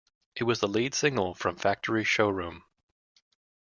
It 0.35 0.45
was 0.45 0.59
the 0.59 0.67
lead 0.67 0.95
single 0.95 1.35
from 1.35 1.57
"Factory 1.57 2.03
Showroom". 2.03 2.63